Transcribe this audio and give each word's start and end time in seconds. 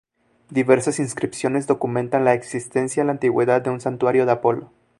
Diversas 0.49 0.97
inscripciones 0.97 1.67
documentan 1.67 2.25
la 2.25 2.33
existencia 2.33 3.01
en 3.01 3.05
la 3.05 3.13
Antigüedad 3.13 3.61
de 3.61 3.69
un 3.69 3.81
santuario 3.81 4.25
de 4.25 4.31
Apolo. 4.31 4.71